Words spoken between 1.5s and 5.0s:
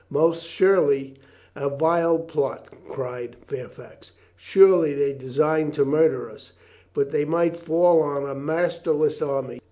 a vile plot," cried Fairfax. "Surely